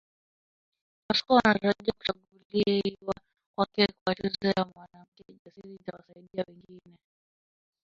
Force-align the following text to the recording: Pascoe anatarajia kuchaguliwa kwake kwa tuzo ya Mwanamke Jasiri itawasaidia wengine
Pascoe 1.07 1.41
anatarajia 1.43 1.93
kuchaguliwa 1.97 3.13
kwake 3.55 3.87
kwa 4.05 4.15
tuzo 4.15 4.47
ya 4.57 4.65
Mwanamke 4.75 5.23
Jasiri 5.45 5.75
itawasaidia 5.75 6.43
wengine 6.47 6.97